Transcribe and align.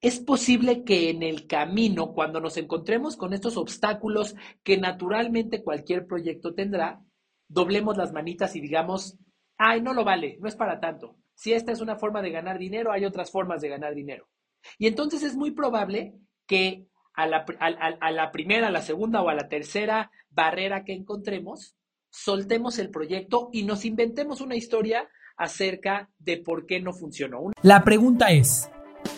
es 0.00 0.20
posible 0.20 0.84
que 0.84 1.10
en 1.10 1.22
el 1.22 1.46
camino, 1.46 2.12
cuando 2.12 2.40
nos 2.40 2.56
encontremos 2.56 3.16
con 3.16 3.32
estos 3.32 3.56
obstáculos 3.56 4.36
que 4.62 4.78
naturalmente 4.78 5.62
cualquier 5.62 6.06
proyecto 6.06 6.54
tendrá, 6.54 7.02
doblemos 7.48 7.96
las 7.96 8.12
manitas 8.12 8.54
y 8.54 8.60
digamos, 8.60 9.18
ay, 9.56 9.80
no 9.80 9.94
lo 9.94 10.04
vale, 10.04 10.38
no 10.40 10.48
es 10.48 10.54
para 10.54 10.78
tanto. 10.78 11.16
Si 11.34 11.52
esta 11.52 11.72
es 11.72 11.80
una 11.80 11.96
forma 11.96 12.22
de 12.22 12.30
ganar 12.30 12.58
dinero, 12.58 12.92
hay 12.92 13.04
otras 13.04 13.30
formas 13.30 13.60
de 13.60 13.68
ganar 13.68 13.94
dinero. 13.94 14.28
Y 14.78 14.86
entonces 14.86 15.22
es 15.22 15.36
muy 15.36 15.50
probable 15.52 16.14
que 16.46 16.86
a 17.14 17.26
la, 17.26 17.44
primera, 18.30 18.68
a 18.68 18.70
la 18.70 18.82
segunda 18.82 19.22
o 19.22 19.28
a 19.28 19.34
la 19.34 19.48
tercera 19.48 20.12
barrera 20.30 20.84
que 20.84 20.92
encontremos, 20.92 21.76
soltemos 22.10 22.78
el 22.78 22.90
proyecto 22.90 23.50
y 23.52 23.64
nos 23.64 23.84
inventemos 23.84 24.40
una 24.40 24.54
historia 24.54 25.08
acerca 25.36 26.10
de 26.18 26.38
por 26.38 26.66
qué 26.66 26.80
no 26.80 26.92
funcionó. 26.92 27.50
La 27.62 27.82
pregunta 27.82 28.28
es, 28.28 28.70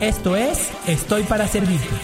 Esto 0.00 0.34
es 0.34 0.72
Estoy 0.88 1.24
para 1.24 1.46
Servirte. 1.46 1.94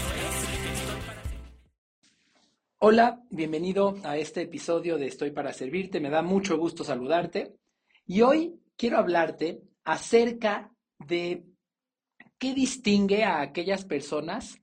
Hola, 2.77 3.23
bienvenido 3.31 3.95
a 4.03 4.17
este 4.17 4.43
episodio 4.43 4.99
de 4.99 5.07
Estoy 5.07 5.31
para 5.31 5.51
Servirte. 5.51 5.99
Me 5.99 6.11
da 6.11 6.21
mucho 6.21 6.59
gusto 6.59 6.83
saludarte 6.83 7.55
y 8.05 8.21
hoy 8.21 8.61
quiero 8.75 8.99
hablarte 8.99 9.63
acerca 9.83 10.71
de 10.99 11.45
¿qué 12.37 12.53
distingue 12.53 13.23
a 13.23 13.41
aquellas 13.41 13.83
personas 13.83 14.61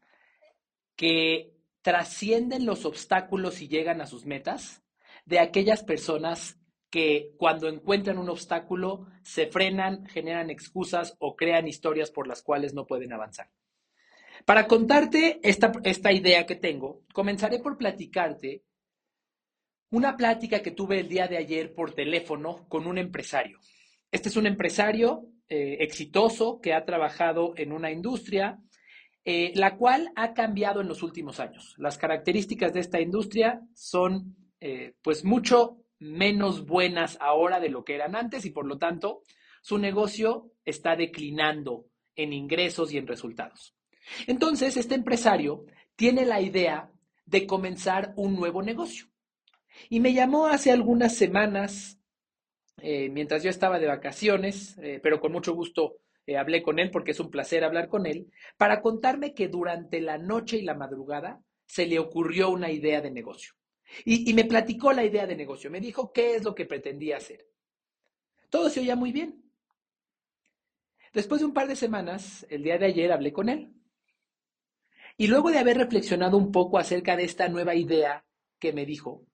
que 0.94 1.56
trascienden 1.82 2.64
los 2.64 2.84
obstáculos 2.84 3.60
y 3.62 3.66
llegan 3.66 4.00
a 4.00 4.06
sus 4.06 4.26
metas 4.26 4.84
de 5.24 5.40
aquellas 5.40 5.82
personas 5.82 6.60
que 6.94 7.32
cuando 7.36 7.68
encuentran 7.68 8.18
un 8.18 8.28
obstáculo 8.28 9.08
se 9.24 9.48
frenan, 9.48 10.06
generan 10.06 10.48
excusas 10.48 11.16
o 11.18 11.34
crean 11.34 11.66
historias 11.66 12.12
por 12.12 12.28
las 12.28 12.40
cuales 12.40 12.72
no 12.72 12.86
pueden 12.86 13.12
avanzar? 13.12 13.50
Para 14.44 14.68
contarte 14.68 15.40
esta, 15.42 15.72
esta 15.82 16.12
idea 16.12 16.46
que 16.46 16.54
tengo, 16.54 17.02
comenzaré 17.12 17.58
por 17.58 17.76
platicarte 17.76 18.62
una 19.90 20.16
plática 20.16 20.62
que 20.62 20.70
tuve 20.70 21.00
el 21.00 21.08
día 21.08 21.26
de 21.26 21.36
ayer 21.36 21.74
por 21.74 21.94
teléfono 21.94 22.64
con 22.68 22.86
un 22.86 22.96
empresario. 22.96 23.58
Este 24.12 24.28
es 24.28 24.36
un 24.36 24.46
empresario 24.46 25.26
eh, 25.48 25.78
exitoso 25.80 26.60
que 26.60 26.74
ha 26.74 26.84
trabajado 26.84 27.54
en 27.56 27.72
una 27.72 27.90
industria, 27.90 28.60
eh, 29.24 29.50
la 29.56 29.76
cual 29.76 30.12
ha 30.14 30.32
cambiado 30.32 30.80
en 30.80 30.86
los 30.86 31.02
últimos 31.02 31.40
años. 31.40 31.74
Las 31.76 31.98
características 31.98 32.72
de 32.72 32.78
esta 32.78 33.00
industria 33.00 33.62
son 33.74 34.36
eh, 34.60 34.94
pues 35.02 35.24
mucho 35.24 35.83
menos 36.04 36.66
buenas 36.66 37.16
ahora 37.20 37.60
de 37.60 37.70
lo 37.70 37.84
que 37.84 37.94
eran 37.94 38.14
antes 38.14 38.44
y 38.44 38.50
por 38.50 38.66
lo 38.66 38.78
tanto 38.78 39.22
su 39.62 39.78
negocio 39.78 40.52
está 40.64 40.94
declinando 40.96 41.86
en 42.14 42.32
ingresos 42.32 42.92
y 42.92 42.98
en 42.98 43.06
resultados. 43.06 43.74
Entonces, 44.26 44.76
este 44.76 44.94
empresario 44.94 45.64
tiene 45.96 46.26
la 46.26 46.40
idea 46.42 46.90
de 47.24 47.46
comenzar 47.46 48.12
un 48.16 48.36
nuevo 48.36 48.62
negocio. 48.62 49.06
Y 49.88 50.00
me 50.00 50.12
llamó 50.12 50.46
hace 50.46 50.70
algunas 50.70 51.16
semanas 51.16 51.98
eh, 52.78 53.08
mientras 53.08 53.42
yo 53.42 53.50
estaba 53.50 53.78
de 53.78 53.86
vacaciones, 53.86 54.76
eh, 54.82 55.00
pero 55.02 55.20
con 55.20 55.32
mucho 55.32 55.54
gusto 55.54 55.96
eh, 56.26 56.36
hablé 56.36 56.62
con 56.62 56.78
él 56.78 56.90
porque 56.90 57.12
es 57.12 57.20
un 57.20 57.30
placer 57.30 57.64
hablar 57.64 57.88
con 57.88 58.06
él, 58.06 58.30
para 58.58 58.82
contarme 58.82 59.32
que 59.32 59.48
durante 59.48 60.00
la 60.00 60.18
noche 60.18 60.58
y 60.58 60.62
la 60.62 60.74
madrugada 60.74 61.40
se 61.66 61.86
le 61.86 61.98
ocurrió 61.98 62.50
una 62.50 62.70
idea 62.70 63.00
de 63.00 63.10
negocio. 63.10 63.54
Y, 64.04 64.32
me 64.34 64.44
platicó 64.44 64.92
la 64.92 65.04
idea 65.04 65.26
de 65.26 65.36
negocio, 65.36 65.70
me 65.70 65.80
dijo 65.80 66.12
qué 66.12 66.36
es 66.36 66.44
lo 66.44 66.54
que 66.54 66.66
pretendía 66.66 67.18
hacer. 67.18 67.46
Todo 68.50 68.70
se 68.70 68.80
oía 68.80 68.96
muy 68.96 69.12
bien. 69.12 69.42
Después 71.12 71.40
de 71.40 71.46
un 71.46 71.54
par 71.54 71.68
de 71.68 71.76
semanas, 71.76 72.46
el 72.50 72.62
día 72.62 72.78
de 72.78 72.86
ayer 72.86 73.12
hablé 73.12 73.32
con 73.32 73.48
él. 73.48 73.72
Y 75.16 75.28
luego 75.28 75.50
de 75.50 75.58
haber 75.58 75.76
reflexionado 75.76 76.36
un 76.36 76.50
poco 76.50 76.78
acerca 76.78 77.16
de 77.16 77.24
esta 77.24 77.48
nueva 77.48 77.74
idea 77.74 78.24
que 78.58 78.72
me 78.72 78.84
dijo, 78.84 79.26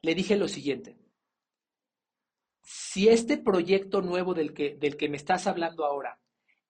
le 0.00 0.14
dije 0.14 0.36
lo 0.36 0.46
siguiente 0.46 0.96
si 2.68 3.08
este 3.08 3.38
proyecto 3.38 4.02
nuevo 4.02 4.34
del 4.34 4.52
que, 4.52 4.74
del 4.74 4.98
que 4.98 5.08
me 5.08 5.16
estás 5.16 5.46
hablando 5.46 5.86
ahora 5.86 6.20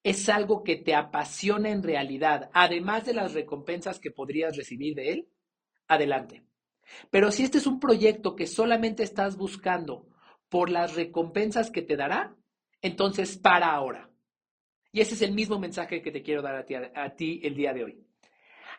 es 0.05 0.28
algo 0.28 0.62
que 0.62 0.77
te 0.77 0.94
apasiona 0.94 1.71
en 1.71 1.83
realidad, 1.83 2.50
además 2.55 3.05
de 3.05 3.15
las 3.15 3.34
recompensas 3.34 3.99
que 3.99 4.12
podrías 4.12 4.56
recibir 4.56 4.94
de 4.94 5.11
él, 5.11 5.28
adelante. 5.88 6.44
Pero 7.10 7.31
si 7.31 7.44
este 7.44 7.59
es 7.59 7.66
un 7.66 7.81
proyecto 7.81 8.34
que 8.34 8.47
solamente 8.47 9.03
estás 9.03 9.37
buscando 9.37 10.06
por 10.49 10.71
las 10.71 10.94
recompensas 10.94 11.71
que 11.71 11.82
te 11.82 11.97
dará, 11.97 12.37
entonces 12.81 13.37
para 13.37 13.72
ahora. 13.72 14.10
Y 14.93 15.00
ese 15.00 15.15
es 15.15 15.22
el 15.22 15.32
mismo 15.32 15.59
mensaje 15.59 16.03
que 16.03 16.10
te 16.10 16.22
quiero 16.22 16.43
dar 16.43 16.66
a 16.94 17.16
ti, 17.16 17.41
el 17.43 17.54
día 17.54 17.72
de 17.72 17.84
hoy. 17.84 18.04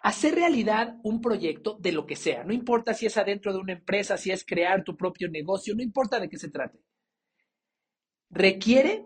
Hacer 0.02 0.36
realidad 0.36 0.96
un 1.04 1.22
proyecto 1.22 1.78
de 1.80 1.92
lo 1.92 2.06
que 2.06 2.16
sea, 2.16 2.44
no 2.44 2.54
importa 2.54 2.94
si 2.94 3.06
es 3.06 3.18
adentro 3.18 3.54
de 3.54 3.60
una 3.60 3.74
empresa, 3.74 4.18
si 4.18 4.32
es 4.32 4.46
crear 4.46 4.84
tu 4.84 4.96
propio 4.96 5.30
negocio, 5.30 5.76
no 5.76 5.84
importa 5.84 6.20
de 6.20 6.30
qué 6.30 6.38
se 6.38 6.50
trate 6.50 6.80
requiere 8.30 9.06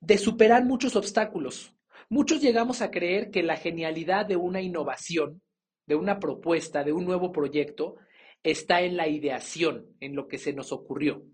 de 0.00 0.18
superar 0.18 0.64
muchos 0.64 0.96
obstáculos. 0.96 1.74
Muchos 2.08 2.42
llegamos 2.42 2.82
a 2.82 2.90
creer 2.90 3.30
que 3.30 3.42
la 3.42 3.56
genialidad 3.56 4.26
de 4.26 4.36
una 4.36 4.60
innovación, 4.60 5.42
de 5.86 5.94
una 5.94 6.18
propuesta, 6.18 6.82
de 6.84 6.92
un 6.92 7.04
nuevo 7.04 7.32
proyecto, 7.32 7.96
está 8.42 8.82
en 8.82 8.96
la 8.96 9.08
ideación, 9.08 9.86
en 10.00 10.14
lo 10.14 10.28
que 10.28 10.38
se 10.38 10.52
nos 10.52 10.72
ocurrió. 10.72 11.24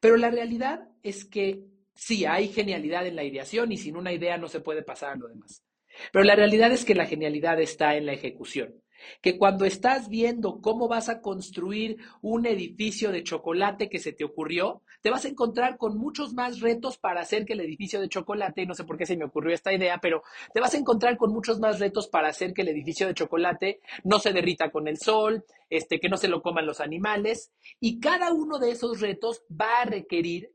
Pero 0.00 0.16
la 0.16 0.30
realidad 0.30 0.88
es 1.02 1.24
que 1.24 1.64
sí, 1.94 2.24
hay 2.24 2.48
genialidad 2.48 3.06
en 3.06 3.16
la 3.16 3.24
ideación 3.24 3.72
y 3.72 3.76
sin 3.76 3.96
una 3.96 4.12
idea 4.12 4.38
no 4.38 4.48
se 4.48 4.60
puede 4.60 4.82
pasar 4.82 5.12
a 5.12 5.16
lo 5.16 5.28
demás. 5.28 5.64
Pero 6.12 6.24
la 6.24 6.34
realidad 6.34 6.72
es 6.72 6.84
que 6.84 6.94
la 6.94 7.06
genialidad 7.06 7.60
está 7.60 7.96
en 7.96 8.06
la 8.06 8.12
ejecución 8.12 8.83
que 9.20 9.38
cuando 9.38 9.64
estás 9.64 10.08
viendo 10.08 10.60
cómo 10.60 10.88
vas 10.88 11.08
a 11.08 11.20
construir 11.20 11.98
un 12.22 12.46
edificio 12.46 13.12
de 13.12 13.22
chocolate 13.22 13.88
que 13.88 13.98
se 13.98 14.12
te 14.12 14.24
ocurrió, 14.24 14.82
te 15.00 15.10
vas 15.10 15.24
a 15.24 15.28
encontrar 15.28 15.76
con 15.76 15.98
muchos 15.98 16.34
más 16.34 16.60
retos 16.60 16.98
para 16.98 17.20
hacer 17.20 17.44
que 17.44 17.54
el 17.54 17.60
edificio 17.60 18.00
de 18.00 18.08
chocolate, 18.08 18.66
no 18.66 18.74
sé 18.74 18.84
por 18.84 18.96
qué 18.96 19.06
se 19.06 19.16
me 19.16 19.24
ocurrió 19.24 19.54
esta 19.54 19.72
idea, 19.72 19.98
pero 19.98 20.22
te 20.52 20.60
vas 20.60 20.74
a 20.74 20.78
encontrar 20.78 21.16
con 21.16 21.32
muchos 21.32 21.60
más 21.60 21.78
retos 21.78 22.08
para 22.08 22.28
hacer 22.28 22.52
que 22.52 22.62
el 22.62 22.68
edificio 22.68 23.06
de 23.06 23.14
chocolate 23.14 23.80
no 24.02 24.18
se 24.18 24.32
derrita 24.32 24.70
con 24.70 24.88
el 24.88 24.98
sol, 24.98 25.44
este, 25.70 26.00
que 26.00 26.08
no 26.08 26.16
se 26.16 26.28
lo 26.28 26.42
coman 26.42 26.66
los 26.66 26.80
animales, 26.80 27.52
y 27.80 28.00
cada 28.00 28.32
uno 28.32 28.58
de 28.58 28.70
esos 28.70 29.00
retos 29.00 29.42
va 29.50 29.82
a 29.82 29.84
requerir 29.84 30.52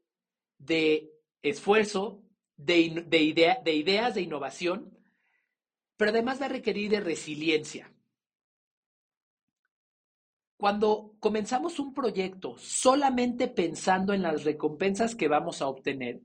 de 0.57 1.11
esfuerzo, 1.41 2.23
de, 2.57 3.03
de, 3.07 3.57
de 3.63 3.73
ideas 3.73 4.15
de 4.15 4.21
innovación, 4.21 4.97
pero 5.97 6.11
además 6.11 6.41
va 6.41 6.45
a 6.45 6.49
requerir 6.49 6.89
de 6.91 6.99
resiliencia. 6.99 7.93
Cuando 10.59 11.13
comenzamos 11.21 11.79
un 11.79 11.93
proyecto 11.93 12.55
solamente 12.57 13.47
pensando 13.47 14.11
en 14.11 14.21
las 14.21 14.43
recompensas 14.43 15.15
que 15.15 15.29
vamos 15.29 15.61
a 15.61 15.69
obtener, 15.69 16.19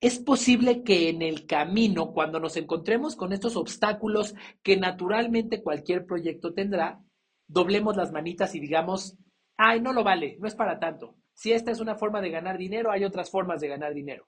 es 0.00 0.18
posible 0.18 0.82
que 0.82 1.10
en 1.10 1.20
el 1.20 1.44
camino, 1.44 2.14
cuando 2.14 2.40
nos 2.40 2.56
encontremos 2.56 3.16
con 3.16 3.34
estos 3.34 3.56
obstáculos 3.56 4.34
que 4.62 4.78
naturalmente 4.78 5.62
cualquier 5.62 6.06
proyecto 6.06 6.54
tendrá, 6.54 7.02
doblemos 7.46 7.98
las 7.98 8.12
manitas 8.12 8.54
y 8.54 8.60
digamos, 8.60 9.18
ay, 9.58 9.82
no 9.82 9.92
lo 9.92 10.04
vale, 10.04 10.38
no 10.40 10.48
es 10.48 10.54
para 10.54 10.78
tanto. 10.78 11.14
Si 11.34 11.52
esta 11.52 11.70
es 11.70 11.80
una 11.80 11.96
forma 11.96 12.22
de 12.22 12.30
ganar 12.30 12.56
dinero, 12.56 12.90
hay 12.90 13.04
otras 13.04 13.30
formas 13.30 13.60
de 13.60 13.68
ganar 13.68 13.92
dinero. 13.92 14.26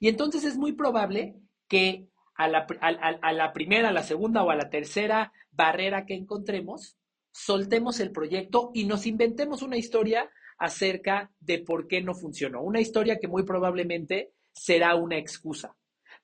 Y 0.00 0.08
entonces 0.08 0.42
es 0.42 0.56
muy 0.56 0.72
probable 0.72 1.36
que 1.68 2.08
a 2.34 2.48
la, 2.48 2.66
a 2.80 3.32
la 3.32 3.52
primera, 3.52 3.90
a 3.90 3.92
la 3.92 4.02
segunda 4.02 4.42
o 4.42 4.50
a 4.50 4.56
la 4.56 4.70
tercera 4.70 5.32
barrera 5.52 6.04
que 6.04 6.14
encontremos, 6.14 6.98
soltemos 7.36 8.00
el 8.00 8.12
proyecto 8.12 8.70
y 8.72 8.84
nos 8.84 9.06
inventemos 9.06 9.60
una 9.60 9.76
historia 9.76 10.30
acerca 10.58 11.30
de 11.38 11.58
por 11.58 11.86
qué 11.86 12.00
no 12.00 12.14
funcionó. 12.14 12.62
Una 12.62 12.80
historia 12.80 13.18
que 13.18 13.28
muy 13.28 13.42
probablemente 13.42 14.32
será 14.52 14.94
una 14.94 15.18
excusa. 15.18 15.76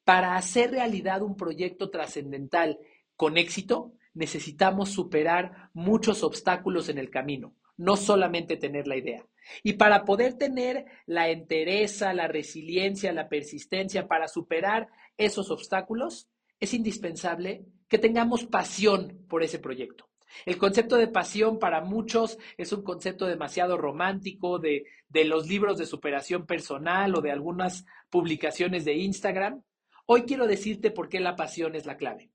Para 0.04 0.36
hacer 0.36 0.70
realidad 0.70 1.22
un 1.22 1.36
proyecto 1.36 1.90
trascendental 1.90 2.78
con 3.14 3.36
éxito, 3.36 3.92
necesitamos 4.14 4.90
superar 4.90 5.70
muchos 5.74 6.22
obstáculos 6.22 6.88
en 6.88 6.96
el 6.96 7.10
camino, 7.10 7.54
no 7.76 7.96
solamente 7.96 8.56
tener 8.56 8.86
la 8.86 8.96
idea. 8.96 9.26
Y 9.62 9.74
para 9.74 10.04
poder 10.04 10.34
tener 10.34 10.86
la 11.04 11.28
entereza, 11.28 12.14
la 12.14 12.26
resiliencia, 12.26 13.12
la 13.12 13.28
persistencia 13.28 14.08
para 14.08 14.28
superar 14.28 14.88
esos 15.18 15.50
obstáculos, 15.50 16.28
es 16.58 16.72
indispensable 16.72 17.66
que 17.88 17.98
tengamos 17.98 18.46
pasión 18.46 19.26
por 19.28 19.42
ese 19.42 19.58
proyecto. 19.58 20.11
El 20.46 20.58
concepto 20.58 20.96
de 20.96 21.08
pasión 21.08 21.58
para 21.58 21.80
muchos 21.80 22.38
es 22.56 22.72
un 22.72 22.82
concepto 22.82 23.26
demasiado 23.26 23.76
romántico 23.76 24.58
de, 24.58 24.84
de, 25.08 25.24
los 25.24 25.48
libros 25.48 25.78
de 25.78 25.86
superación 25.86 26.46
personal 26.46 27.14
o 27.14 27.20
de 27.20 27.30
algunas 27.30 27.84
publicaciones 28.10 28.84
de 28.84 28.94
Instagram. 28.94 29.62
Hoy 30.06 30.22
quiero 30.22 30.46
decirte 30.46 30.90
por 30.90 31.08
qué 31.08 31.20
la 31.20 31.36
pasión 31.36 31.74
es 31.74 31.86
la 31.86 31.96
clave. 31.96 32.30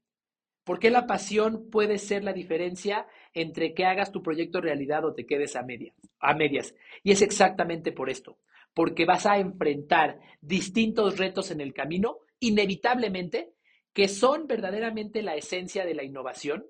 ¿Por 0.67 0.79
qué 0.79 0.91
la 0.91 1.07
pasión 1.07 1.69
puede 1.69 1.97
ser 1.97 2.25
la 2.25 2.33
diferencia 2.33 3.07
entre 3.33 3.73
que 3.73 3.85
hagas 3.85 4.11
tu 4.11 4.21
proyecto 4.21 4.59
realidad 4.59 5.05
o 5.05 5.13
te 5.13 5.25
quedes 5.25 5.55
a? 5.55 5.65
A 6.19 6.33
medias. 6.33 6.75
Y 7.03 7.11
es 7.11 7.21
exactamente 7.21 7.93
por 7.93 8.09
esto, 8.09 8.37
porque 8.73 9.05
vas 9.05 9.25
a 9.25 9.37
enfrentar 9.37 10.19
distintos 10.41 11.17
retos 11.17 11.51
en 11.51 11.61
el 11.61 11.73
camino, 11.73 12.17
inevitablemente, 12.39 13.53
que 13.93 14.09
son 14.09 14.45
verdaderamente 14.45 15.21
la 15.21 15.35
esencia 15.35 15.85
de 15.85 15.95
la 15.95 16.03
innovación 16.03 16.65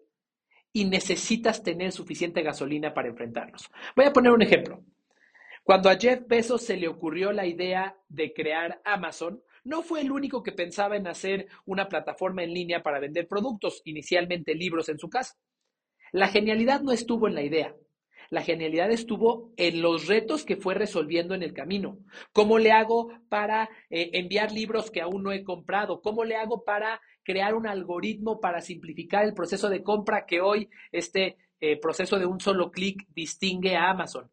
y 0.78 0.86
necesitas 0.86 1.64
tener 1.64 1.92
suficiente 1.92 2.44
gasolina 2.44 2.94
para 2.94 3.08
enfrentarlos. 3.08 3.68
Voy 3.96 4.06
a 4.06 4.14
poner 4.14 4.32
un 4.32 4.44
ejemplo. 4.44 4.84
Cuando 5.64 5.90
a 5.90 5.98
Jeff 5.98 6.28
Bezos 6.28 6.62
se 6.62 6.78
le 6.78 6.88
ocurrió 6.88 7.32
la 7.32 7.48
idea 7.48 7.98
de 8.10 8.32
crear 8.32 8.80
Amazon, 8.86 9.42
no 9.64 9.82
fue 9.82 10.02
el 10.02 10.12
único 10.12 10.44
que 10.44 10.52
pensaba 10.52 10.96
en 10.96 11.08
hacer 11.08 11.48
una 11.66 11.90
plataforma 11.90 12.44
en 12.44 12.54
línea 12.54 12.84
para 12.84 13.00
vender 13.00 13.28
productos, 13.28 13.82
inicialmente 13.86 14.54
libros 14.54 14.88
en 14.90 15.00
su 15.00 15.10
casa. 15.10 15.34
La 16.12 16.28
genialidad 16.28 16.82
no 16.82 16.92
estuvo 16.92 17.28
en 17.28 17.34
la 17.34 17.42
idea. 17.42 17.76
La 18.30 18.44
genialidad 18.44 18.92
estuvo 18.92 19.54
en 19.58 19.82
los 19.82 20.06
retos 20.06 20.46
que 20.46 20.58
fue 20.58 20.76
resolviendo 20.76 21.34
en 21.34 21.42
el 21.42 21.54
camino. 21.54 21.98
¿Cómo 22.34 22.60
le 22.60 22.72
hago 22.72 23.10
para 23.30 23.68
eh, 23.90 24.12
enviar 24.14 24.52
libros 24.52 24.92
que 24.92 25.02
aún 25.02 25.24
no 25.24 25.32
he 25.32 25.44
comprado? 25.44 26.02
¿Cómo 26.02 26.24
le 26.24 26.36
hago 26.36 26.64
para 26.64 27.02
crear 27.28 27.56
un 27.56 27.68
algoritmo 27.68 28.40
para 28.40 28.62
simplificar 28.62 29.26
el 29.26 29.34
proceso 29.34 29.68
de 29.68 29.84
compra 29.84 30.26
que 30.26 30.40
hoy 30.40 30.70
este 30.94 31.36
eh, 31.60 31.78
proceso 31.78 32.18
de 32.18 32.26
un 32.26 32.40
solo 32.40 32.72
clic 32.72 33.06
distingue 33.14 33.76
a 33.76 33.90
Amazon? 33.90 34.32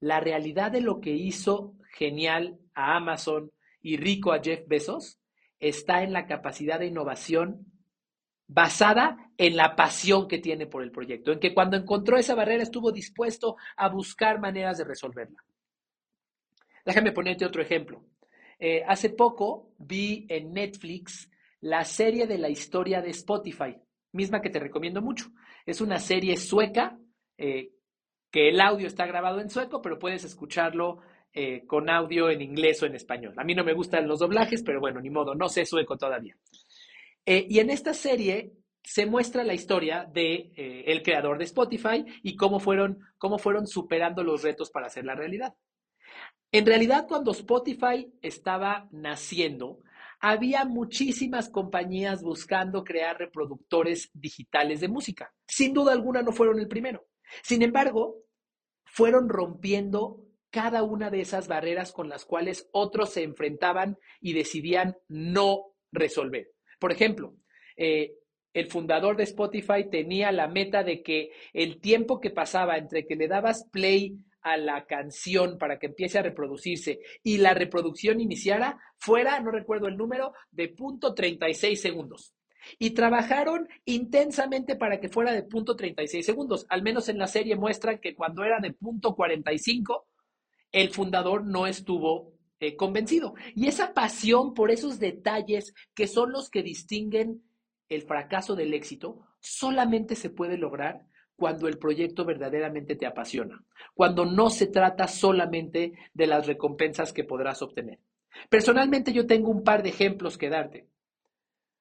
La 0.00 0.18
realidad 0.18 0.72
de 0.72 0.80
lo 0.80 1.00
que 1.00 1.12
hizo 1.12 1.74
genial 1.96 2.58
a 2.74 2.96
Amazon 2.96 3.52
y 3.80 3.98
rico 3.98 4.32
a 4.32 4.40
Jeff 4.42 4.66
Bezos 4.66 5.20
está 5.60 6.02
en 6.02 6.12
la 6.12 6.26
capacidad 6.26 6.80
de 6.80 6.86
innovación 6.86 7.66
basada 8.48 9.30
en 9.38 9.56
la 9.56 9.76
pasión 9.76 10.26
que 10.26 10.38
tiene 10.38 10.66
por 10.66 10.82
el 10.82 10.90
proyecto, 10.90 11.30
en 11.30 11.38
que 11.38 11.54
cuando 11.54 11.76
encontró 11.76 12.16
esa 12.16 12.34
barrera 12.34 12.64
estuvo 12.64 12.90
dispuesto 12.90 13.56
a 13.76 13.88
buscar 13.88 14.40
maneras 14.40 14.78
de 14.78 14.84
resolverla. 14.84 15.44
Déjame 16.84 17.12
ponerte 17.12 17.46
otro 17.46 17.62
ejemplo. 17.62 18.04
Eh, 18.58 18.82
hace 18.88 19.10
poco 19.10 19.70
vi 19.78 20.26
en 20.28 20.52
Netflix 20.52 21.30
la 21.64 21.82
serie 21.82 22.26
de 22.26 22.36
la 22.36 22.50
historia 22.50 23.00
de 23.00 23.08
Spotify, 23.08 23.74
misma 24.12 24.42
que 24.42 24.50
te 24.50 24.60
recomiendo 24.60 25.00
mucho. 25.00 25.30
Es 25.64 25.80
una 25.80 25.98
serie 25.98 26.36
sueca, 26.36 26.98
eh, 27.38 27.70
que 28.30 28.50
el 28.50 28.60
audio 28.60 28.86
está 28.86 29.06
grabado 29.06 29.40
en 29.40 29.48
sueco, 29.48 29.80
pero 29.80 29.98
puedes 29.98 30.24
escucharlo 30.24 31.00
eh, 31.32 31.64
con 31.66 31.88
audio 31.88 32.28
en 32.28 32.42
inglés 32.42 32.82
o 32.82 32.86
en 32.86 32.94
español. 32.94 33.32
A 33.38 33.44
mí 33.44 33.54
no 33.54 33.64
me 33.64 33.72
gustan 33.72 34.06
los 34.06 34.18
doblajes, 34.18 34.62
pero 34.62 34.78
bueno, 34.78 35.00
ni 35.00 35.08
modo, 35.08 35.34
no 35.34 35.48
sé 35.48 35.64
sueco 35.64 35.96
todavía. 35.96 36.36
Eh, 37.24 37.46
y 37.48 37.60
en 37.60 37.70
esta 37.70 37.94
serie 37.94 38.52
se 38.82 39.06
muestra 39.06 39.42
la 39.42 39.54
historia 39.54 40.04
de 40.04 41.00
creador 41.02 41.38
de 41.38 41.44
Spotify 41.44 42.04
y 42.22 42.36
cómo 42.36 42.60
fueron, 42.60 42.98
cómo 43.16 43.38
fueron 43.38 43.66
superando 43.66 44.22
los 44.22 44.42
retos 44.42 44.70
para 44.70 44.88
hacer 44.88 45.06
la 45.06 45.14
realidad. 45.14 45.54
En 46.52 46.66
realidad, 46.66 47.06
cuando 47.08 47.30
Spotify 47.30 48.12
estaba 48.20 48.86
naciendo, 48.92 49.80
había 50.26 50.64
muchísimas 50.64 51.50
compañías 51.50 52.22
buscando 52.22 52.82
crear 52.82 53.18
reproductores 53.18 54.08
digitales 54.14 54.80
de 54.80 54.88
música. 54.88 55.34
Sin 55.46 55.74
duda 55.74 55.92
alguna 55.92 56.22
no 56.22 56.32
fueron 56.32 56.58
el 56.58 56.66
primero. 56.66 57.06
Sin 57.42 57.60
embargo, 57.60 58.22
fueron 58.86 59.28
rompiendo 59.28 60.24
cada 60.48 60.82
una 60.82 61.10
de 61.10 61.20
esas 61.20 61.46
barreras 61.46 61.92
con 61.92 62.08
las 62.08 62.24
cuales 62.24 62.70
otros 62.72 63.10
se 63.12 63.22
enfrentaban 63.22 63.98
y 64.22 64.32
decidían 64.32 64.96
no 65.08 65.74
resolver. 65.92 66.52
Por 66.78 66.90
ejemplo, 66.90 67.36
eh, 67.76 68.14
el 68.54 68.70
fundador 68.70 69.18
de 69.18 69.24
Spotify 69.24 69.90
tenía 69.90 70.32
la 70.32 70.48
meta 70.48 70.84
de 70.84 71.02
que 71.02 71.32
el 71.52 71.82
tiempo 71.82 72.18
que 72.18 72.30
pasaba 72.30 72.78
entre 72.78 73.06
que 73.06 73.16
le 73.16 73.28
dabas 73.28 73.68
play 73.70 74.16
a 74.44 74.58
la 74.58 74.84
canción 74.84 75.58
para 75.58 75.78
que 75.78 75.86
empiece 75.86 76.18
a 76.18 76.22
reproducirse 76.22 77.00
y 77.22 77.38
la 77.38 77.54
reproducción 77.54 78.20
iniciara 78.20 78.78
fuera, 78.98 79.40
no 79.40 79.50
recuerdo 79.50 79.88
el 79.88 79.96
número, 79.96 80.34
de 80.52 80.68
punto 80.68 81.14
36 81.14 81.80
segundos. 81.80 82.34
Y 82.78 82.90
trabajaron 82.90 83.68
intensamente 83.84 84.76
para 84.76 85.00
que 85.00 85.08
fuera 85.08 85.32
de 85.32 85.42
punto 85.42 85.76
36 85.76 86.24
segundos. 86.24 86.66
Al 86.68 86.82
menos 86.82 87.08
en 87.08 87.18
la 87.18 87.26
serie 87.26 87.56
muestran 87.56 87.98
que 87.98 88.14
cuando 88.14 88.44
era 88.44 88.60
de 88.60 88.72
punto 88.72 89.14
45, 89.14 90.06
el 90.72 90.90
fundador 90.90 91.44
no 91.44 91.66
estuvo 91.66 92.34
eh, 92.60 92.76
convencido. 92.76 93.34
Y 93.54 93.66
esa 93.66 93.94
pasión 93.94 94.52
por 94.54 94.70
esos 94.70 94.98
detalles 94.98 95.74
que 95.94 96.06
son 96.06 96.32
los 96.32 96.50
que 96.50 96.62
distinguen 96.62 97.42
el 97.88 98.02
fracaso 98.02 98.56
del 98.56 98.74
éxito, 98.74 99.26
solamente 99.40 100.16
se 100.16 100.30
puede 100.30 100.58
lograr 100.58 101.06
cuando 101.36 101.68
el 101.68 101.78
proyecto 101.78 102.24
verdaderamente 102.24 102.96
te 102.96 103.06
apasiona, 103.06 103.62
cuando 103.94 104.24
no 104.24 104.50
se 104.50 104.66
trata 104.66 105.08
solamente 105.08 105.92
de 106.12 106.26
las 106.26 106.46
recompensas 106.46 107.12
que 107.12 107.24
podrás 107.24 107.62
obtener. 107.62 107.98
Personalmente 108.48 109.12
yo 109.12 109.26
tengo 109.26 109.50
un 109.50 109.62
par 109.62 109.82
de 109.82 109.90
ejemplos 109.90 110.38
que 110.38 110.48
darte. 110.48 110.88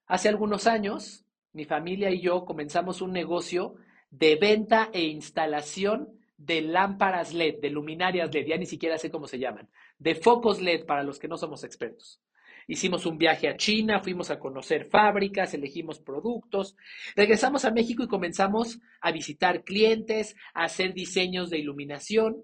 Hace 0.06 0.30
algunos 0.30 0.68
años, 0.68 1.26
mi 1.54 1.66
familia 1.66 2.10
y 2.10 2.22
yo 2.22 2.46
comenzamos 2.46 3.02
un 3.02 3.12
negocio 3.12 3.76
de 4.10 4.36
venta 4.36 4.90
e 4.94 5.04
instalación 5.04 6.20
de 6.38 6.62
lámparas 6.62 7.34
LED, 7.34 7.62
de 7.62 7.70
luminarias 7.70 8.34
LED, 8.34 8.48
ya 8.48 8.58
ni 8.58 8.66
siquiera 8.66 8.98
sé 8.98 9.10
cómo 9.10 9.28
se 9.28 9.40
llaman, 9.40 9.70
de 9.98 10.16
focos 10.16 10.62
LED 10.62 10.86
para 10.86 11.04
los 11.04 11.20
que 11.20 11.28
no 11.28 11.38
somos 11.38 11.64
expertos. 11.64 12.22
Hicimos 12.68 13.06
un 13.06 13.18
viaje 13.18 13.48
a 13.48 13.58
China, 13.58 14.02
fuimos 14.02 14.32
a 14.32 14.40
conocer 14.40 14.86
fábricas, 14.86 15.54
elegimos 15.54 16.00
productos, 16.00 16.76
regresamos 17.16 17.66
a 17.66 17.72
México 17.72 18.04
y 18.04 18.08
comenzamos 18.08 18.80
a 19.02 19.12
visitar 19.12 19.64
clientes, 19.64 20.36
a 20.54 20.66
hacer 20.66 20.94
diseños 20.94 21.50
de 21.50 21.60
iluminación 21.60 22.44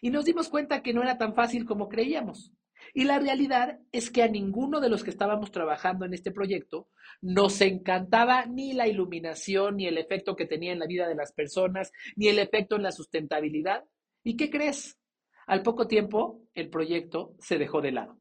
y 0.00 0.10
nos 0.10 0.24
dimos 0.24 0.48
cuenta 0.48 0.82
que 0.82 0.92
no 0.92 1.02
era 1.02 1.18
tan 1.18 1.34
fácil 1.34 1.64
como 1.64 1.88
creíamos. 1.88 2.52
Y 2.94 3.04
la 3.04 3.18
realidad 3.18 3.78
es 3.92 4.10
que 4.10 4.22
a 4.22 4.28
ninguno 4.28 4.80
de 4.80 4.88
los 4.88 5.04
que 5.04 5.10
estábamos 5.10 5.52
trabajando 5.52 6.06
en 6.06 6.14
este 6.14 6.32
proyecto 6.32 6.88
nos 7.20 7.60
encantaba 7.60 8.46
ni 8.46 8.72
la 8.72 8.88
iluminación, 8.88 9.76
ni 9.76 9.86
el 9.86 9.98
efecto 9.98 10.34
que 10.34 10.46
tenía 10.46 10.72
en 10.72 10.78
la 10.78 10.86
vida 10.86 11.06
de 11.06 11.14
las 11.14 11.32
personas, 11.32 11.92
ni 12.16 12.28
el 12.28 12.38
efecto 12.38 12.76
en 12.76 12.82
la 12.82 12.92
sustentabilidad. 12.92 13.84
¿Y 14.24 14.36
qué 14.36 14.50
crees? 14.50 14.98
Al 15.46 15.62
poco 15.62 15.86
tiempo, 15.86 16.42
el 16.54 16.70
proyecto 16.70 17.34
se 17.38 17.58
dejó 17.58 17.80
de 17.80 17.92
lado. 17.92 18.18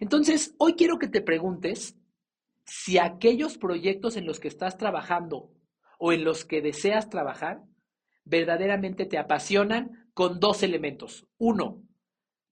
Entonces, 0.00 0.54
hoy 0.58 0.74
quiero 0.74 0.98
que 0.98 1.08
te 1.08 1.20
preguntes 1.20 1.96
si 2.64 2.98
aquellos 2.98 3.58
proyectos 3.58 4.16
en 4.16 4.26
los 4.26 4.40
que 4.40 4.48
estás 4.48 4.76
trabajando 4.78 5.52
o 5.98 6.12
en 6.12 6.24
los 6.24 6.44
que 6.44 6.62
deseas 6.62 7.10
trabajar 7.10 7.62
verdaderamente 8.24 9.04
te 9.06 9.18
apasionan 9.18 10.10
con 10.14 10.40
dos 10.40 10.62
elementos. 10.62 11.26
Uno, 11.38 11.82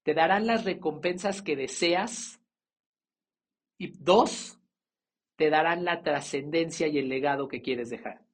te 0.03 0.15
darán 0.15 0.47
las 0.47 0.65
recompensas 0.65 1.43
que 1.43 1.57
deseas. 1.57 2.41
Y 3.79 3.89
dos, 3.99 4.61
te 5.37 5.51
darán 5.51 5.85
la 5.85 6.03
trascendencia 6.03 6.87
y 6.89 6.99
el 6.99 7.09
legado 7.09 7.49
que 7.49 7.63
quieres 7.63 7.91
dejar. 7.91 8.25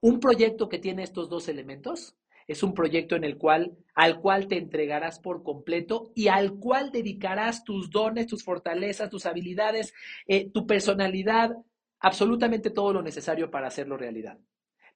Un 0.00 0.20
proyecto 0.20 0.68
que 0.68 0.78
tiene 0.78 1.02
estos 1.04 1.28
dos 1.28 1.48
elementos 1.48 2.16
es 2.46 2.62
un 2.62 2.74
proyecto 2.74 3.16
en 3.16 3.24
el 3.24 3.38
cual, 3.38 3.76
al 3.94 4.20
cual 4.20 4.48
te 4.48 4.56
entregarás 4.56 5.18
por 5.18 5.42
completo 5.42 6.12
y 6.14 6.28
al 6.28 6.54
cual 6.54 6.90
dedicarás 6.92 7.64
tus 7.64 7.90
dones, 7.90 8.26
tus 8.26 8.44
fortalezas, 8.44 9.10
tus 9.10 9.26
habilidades, 9.26 9.94
eh, 10.26 10.50
tu 10.50 10.66
personalidad, 10.66 11.56
absolutamente 12.00 12.70
todo 12.70 12.92
lo 12.92 13.02
necesario 13.02 13.50
para 13.50 13.68
hacerlo 13.68 13.96
realidad. 13.96 14.38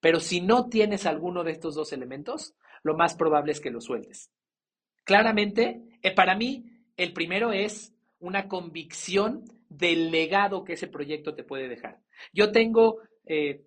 Pero 0.00 0.20
si 0.20 0.40
no 0.40 0.68
tienes 0.68 1.06
alguno 1.06 1.44
de 1.44 1.52
estos 1.52 1.74
dos 1.74 1.92
elementos, 1.92 2.54
lo 2.82 2.96
más 2.96 3.14
probable 3.14 3.52
es 3.52 3.60
que 3.60 3.70
lo 3.70 3.80
sueltes. 3.80 4.30
Claramente, 5.04 5.82
eh, 6.02 6.14
para 6.14 6.34
mí, 6.34 6.64
el 6.96 7.12
primero 7.12 7.52
es 7.52 7.94
una 8.18 8.48
convicción 8.48 9.44
del 9.68 10.10
legado 10.10 10.64
que 10.64 10.74
ese 10.74 10.86
proyecto 10.86 11.34
te 11.34 11.44
puede 11.44 11.68
dejar. 11.68 12.00
Yo 12.32 12.52
tengo 12.52 13.00
eh, 13.26 13.66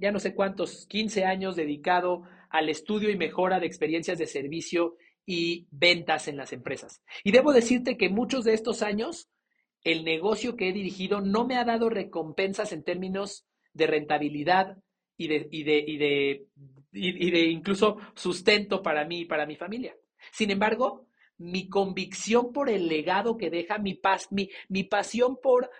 ya 0.00 0.10
no 0.10 0.18
sé 0.18 0.34
cuántos, 0.34 0.86
15 0.86 1.24
años 1.24 1.56
dedicado 1.56 2.22
al 2.50 2.68
estudio 2.68 3.10
y 3.10 3.16
mejora 3.16 3.60
de 3.60 3.66
experiencias 3.66 4.18
de 4.18 4.26
servicio 4.26 4.96
y 5.24 5.68
ventas 5.70 6.28
en 6.28 6.36
las 6.36 6.52
empresas. 6.52 7.02
Y 7.24 7.30
debo 7.30 7.52
decirte 7.52 7.96
que 7.96 8.08
muchos 8.08 8.44
de 8.44 8.54
estos 8.54 8.82
años, 8.82 9.30
el 9.84 10.04
negocio 10.04 10.56
que 10.56 10.68
he 10.68 10.72
dirigido 10.72 11.20
no 11.20 11.46
me 11.46 11.56
ha 11.56 11.64
dado 11.64 11.88
recompensas 11.88 12.72
en 12.72 12.82
términos 12.82 13.46
de 13.72 13.86
rentabilidad 13.86 14.76
y 15.16 15.28
de, 15.28 15.48
y 15.50 15.62
de, 15.62 15.84
y 15.86 15.96
de, 15.98 16.46
y 16.92 17.30
de 17.30 17.44
incluso 17.46 17.98
sustento 18.14 18.82
para 18.82 19.04
mí 19.04 19.20
y 19.20 19.24
para 19.24 19.46
mi 19.46 19.56
familia. 19.56 19.94
Sin 20.32 20.50
embargo, 20.50 21.06
mi 21.40 21.68
convicción 21.68 22.52
por 22.52 22.68
el 22.68 22.88
legado 22.88 23.36
que 23.38 23.48
deja, 23.48 23.78
mi, 23.78 23.98
mi, 24.30 24.50
mi 24.68 24.84
pasión 24.84 25.38
por 25.42 25.70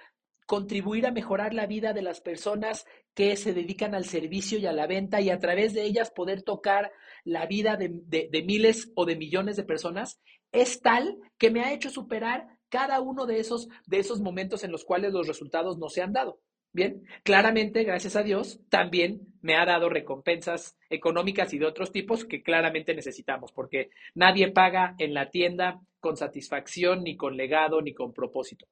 contribuir 0.51 1.07
a 1.07 1.13
mejorar 1.13 1.55
la 1.55 1.69
vida 1.69 1.93
de 1.93 2.03
las 2.03 2.21
personas 2.21 2.85
que 3.15 3.37
se 3.37 3.55
dedican 3.55 3.95
al 3.95 4.05
servicio 4.05 4.59
y 4.59 4.67
a 4.67 4.73
la 4.73 4.89
venta 4.89 5.21
y 5.21 5.31
a 5.31 5.39
través 5.39 5.75
de 5.75 5.85
ellas 5.85 6.11
poder 6.11 6.43
tocar 6.43 6.91
la 7.23 7.47
vida 7.47 7.77
de, 7.77 8.43
miles 8.45 8.91
o 8.97 9.07
de 9.07 9.15
millones 9.15 9.55
de 9.55 9.63
personas, 9.63 10.21
es 10.51 10.81
tal 10.81 11.19
que 11.39 11.53
me 11.53 11.61
ha 11.61 11.73
hecho 11.73 11.89
superar 11.89 12.49
cada 12.69 13.01
uno 13.01 13.27
de 13.27 13.39
esos, 13.39 13.69
de 13.87 14.01
esos 14.01 14.21
momentos 14.21 14.65
en 14.65 14.73
los 14.73 14.85
cuales 14.85 15.13
los 15.13 15.29
resultados 15.29 15.79
no 15.79 15.89
se 15.89 16.03
han 16.03 16.13
dado. 16.13 16.41
Bien, 16.73 17.05
claramente, 17.23 17.85
gracias 17.85 18.17
a 18.17 18.25
Dios, 18.25 18.59
también 18.71 19.21
me 19.43 19.55
ha 19.55 19.65
dado 19.65 19.89
recompensas 19.89 20.77
económicas 20.89 21.55
y 21.55 21.59
de 21.61 21.67
otros 21.67 21.93
tipos 21.93 22.25
que 22.25 22.43
claramente 22.43 22.93
necesitamos, 22.93 23.53
porque 23.53 23.91
nadie 24.17 24.51
paga 24.51 24.97
en 24.99 25.15
la 25.15 25.31
tienda 25.31 25.81
con 26.01 26.17
satisfacción, 26.17 27.05
ni 27.05 27.17
con 27.17 27.37
legado, 27.37 27.81
ni 27.83 27.95
con 27.95 28.13
propósito. 28.13 28.67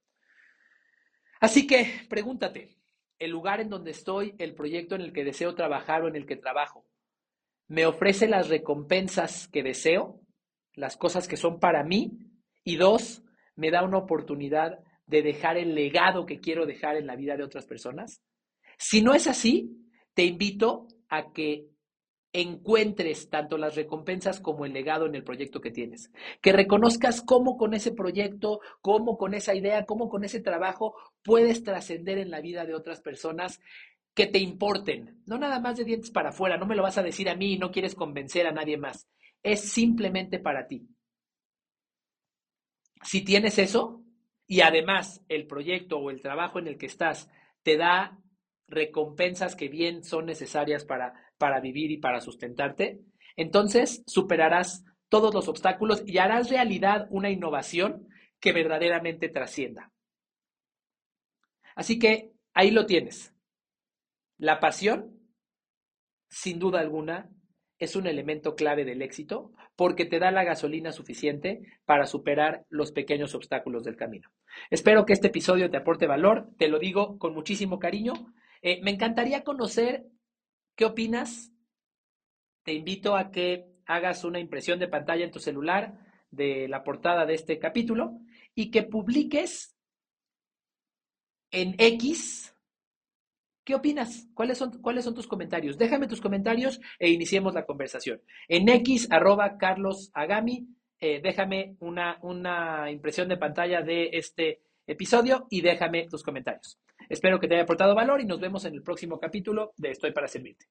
Así 1.40 1.66
que 1.66 2.07
pregúntate, 2.09 2.76
¿el 3.18 3.30
lugar 3.30 3.61
en 3.61 3.71
donde 3.71 3.90
estoy, 3.92 4.35
el 4.38 4.54
proyecto 4.54 4.95
en 4.95 5.02
el 5.02 5.12
que 5.12 5.25
deseo 5.25 5.54
trabajar 5.54 6.02
o 6.02 6.09
en 6.09 6.16
el 6.16 6.26
que 6.26 6.37
trabajo, 6.37 6.85
me 7.68 7.87
ofrece 7.87 8.28
las 8.28 8.49
recompensas 8.49 9.49
que 9.49 9.62
deseo, 9.62 10.21
las 10.75 10.97
cosas 10.97 11.28
que 11.28 11.37
son 11.37 11.61
para 11.61 11.85
mí? 11.85 12.18
Y 12.64 12.76
dos, 12.76 13.23
me 13.57 13.71
da 13.71 13.83
una 13.83 13.99
oportunidad 13.99 14.78
de 15.07 15.23
dejar 15.23 15.57
el 15.57 15.75
legado 15.75 16.26
que 16.26 16.38
quiero 16.38 16.66
dejar 16.66 16.97
en 16.97 17.07
la 17.07 17.16
vida 17.16 17.37
de 17.37 17.42
otras 17.42 17.66
personas? 17.66 18.23
Si 18.78 19.02
no 19.02 19.14
es 19.14 19.26
así, 19.26 19.88
te 20.14 20.25
invito 20.25 20.87
a 21.09 21.33
que 21.33 21.66
encuentres 22.32 23.30
tanto 23.30 23.56
las 23.56 23.75
recompensas 23.75 24.40
como 24.40 24.66
el 24.66 24.73
legado 24.73 25.06
en 25.06 25.14
el 25.14 25.25
proyecto 25.25 25.61
que 25.61 25.70
tienes. 25.70 26.11
Que 26.40 26.52
reconozcas 26.52 27.23
cómo 27.23 27.56
con 27.56 27.75
ese 27.75 27.92
proyecto, 27.92 28.61
cómo 28.80 29.16
con 29.16 29.35
esa 29.35 29.54
idea, 29.54 29.87
cómo 29.87 30.08
con 30.08 30.25
ese 30.25 30.40
trabajo 30.40 30.94
puedes 31.23 31.62
trascender 31.62 32.18
en 32.18 32.30
la 32.30 32.40
vida 32.40 32.64
de 32.64 32.75
otras 32.75 33.00
personas 33.00 33.61
que 34.14 34.26
te 34.26 34.38
importen. 34.38 35.23
No 35.26 35.38
nada 35.38 35.61
más 35.61 35.76
de 35.76 35.85
dientes 35.85 36.11
para 36.11 36.30
afuera, 36.30 36.56
no 36.56 36.66
me 36.66 36.76
lo 36.76 36.82
vas 36.82 36.99
a 36.99 37.02
decir 37.02 37.28
a 37.28 37.37
mí 37.37 37.54
y 37.54 37.58
no 37.58 37.70
quieres 37.70 37.94
convencer 37.94 38.47
a 38.47 38.52
nadie 38.52 38.76
más. 38.76 39.08
Es 39.42 39.61
simplemente 39.61 40.38
para 40.38 40.66
ti. 40.66 40.88
Si 43.02 43.23
tienes 43.23 43.58
eso, 43.58 44.02
y 44.47 44.62
además 44.62 45.23
el 45.28 45.47
proyecto 45.47 45.99
o 45.99 46.11
el 46.11 46.20
trabajo 46.20 46.58
en 46.58 46.66
el 46.66 46.78
que 46.78 46.87
estás 46.87 47.30
te 47.62 47.76
da 47.76 48.18
recompensas 48.68 49.56
que 49.56 49.68
bien 49.68 50.04
son 50.04 50.26
necesarias 50.26 50.84
para, 50.84 51.14
para 51.38 51.60
vivir 51.60 51.90
y 51.90 51.98
para 51.98 52.20
sustentarte, 52.20 53.00
entonces 53.37 54.02
superarás 54.06 54.84
todos 55.08 55.34
los 55.34 55.48
obstáculos 55.48 56.02
y 56.06 56.18
harás 56.18 56.50
realidad 56.50 57.06
una 57.10 57.30
innovación 57.30 58.08
que 58.40 58.52
verdaderamente 58.52 59.28
trascienda. 59.28 59.90
Así 61.75 61.98
que 61.98 62.32
ahí 62.52 62.70
lo 62.70 62.87
tienes. 62.87 63.34
La 64.37 64.60
pasión, 64.60 65.18
sin 66.28 66.58
duda 66.58 66.80
alguna, 66.80 67.30
es 67.78 67.96
un 67.96 68.06
elemento 68.06 68.54
clave 68.54 68.84
del 68.84 69.02
éxito 69.02 69.52
porque 69.76 70.04
te 70.04 70.18
da 70.18 70.30
la 70.30 70.44
gasolina 70.44 70.90
suficiente 70.90 71.60
para 71.84 72.06
superar 72.06 72.64
los 72.68 72.90
pequeños 72.90 73.34
obstáculos 73.34 73.84
del 73.84 73.96
camino. 73.96 74.28
Espero 74.70 75.06
que 75.06 75.12
este 75.12 75.28
episodio 75.28 75.70
te 75.70 75.76
aporte 75.76 76.06
valor, 76.06 76.48
te 76.58 76.68
lo 76.68 76.78
digo 76.80 77.18
con 77.18 77.34
muchísimo 77.34 77.78
cariño. 77.78 78.12
Eh, 78.62 78.81
me 78.83 78.91
encantaría 78.91 79.45
conocer 79.45 80.07
qué 80.77 80.85
opinas. 80.85 81.53
Te 82.62 82.73
invito 82.73 83.17
a 83.17 83.31
que 83.31 83.67
hagas 83.87 84.25
una 84.25 84.38
impresión 84.38 84.79
de 84.79 84.88
pantalla 84.88 85.25
en 85.25 85.31
tu 85.31 85.38
celular 85.38 85.99
de 86.31 86.69
la 86.69 86.85
portada 86.85 87.25
de 87.25 87.35
este 87.35 87.59
capítulo 87.59 88.19
y 88.55 88.71
que 88.71 88.83
publiques 88.83 89.75
en 91.50 91.75
X 91.79 92.55
¿Qué 93.69 93.75
opinas? 93.75 94.27
¿Cuáles 94.33 94.57
son, 94.57 94.81
¿Cuáles 94.81 95.05
son 95.05 95.15
tus 95.15 95.27
comentarios? 95.27 95.77
Déjame 95.77 96.09
tus 96.09 96.23
comentarios 96.23 96.81
e 96.99 97.11
iniciemos 97.11 97.53
la 97.53 97.67
conversación. 97.67 98.23
En 98.49 98.67
X, 98.67 99.09
arroba 99.11 99.59
Carlos 99.59 100.11
Agami, 100.15 100.67
eh, 100.99 101.21
déjame 101.23 101.77
una, 101.81 102.19
una 102.23 102.91
impresión 102.91 103.29
de 103.29 103.37
pantalla 103.37 103.83
de 103.83 104.09
este 104.15 104.62
episodio 104.87 105.47
y 105.50 105.61
déjame 105.61 106.09
tus 106.09 106.23
comentarios. 106.23 106.79
Espero 107.09 107.41
que 107.41 107.49
te 107.49 107.55
haya 107.55 107.65
aportado 107.65 107.95
valor 107.95 108.21
y 108.21 108.27
nos 108.27 108.41
vemos 108.41 108.65
en 108.65 108.75
el 108.75 108.83
próximo 108.83 109.19
capítulo 109.19 109.73
de 109.77 109.91
Estoy 109.91 110.12
para 110.12 110.29
Servirte. 110.29 110.67